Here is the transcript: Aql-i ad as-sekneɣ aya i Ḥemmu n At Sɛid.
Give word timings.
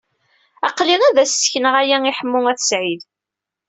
Aql-i 0.67 0.95
ad 1.07 1.17
as-sekneɣ 1.23 1.73
aya 1.81 1.97
i 2.09 2.11
Ḥemmu 2.17 2.39
n 2.43 2.49
At 2.51 2.59
Sɛid. 2.69 3.01